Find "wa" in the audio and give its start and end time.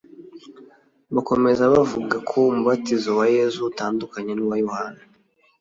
3.19-3.25